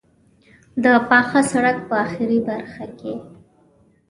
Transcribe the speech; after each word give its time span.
د 0.83 0.85
پاخه 1.09 1.41
سړک 1.51 1.77
په 1.89 1.95
آخري 2.05 2.37
برخه 2.47 2.85
کې. 2.99 3.13